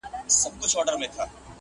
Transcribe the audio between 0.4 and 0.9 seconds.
زه که یو ځل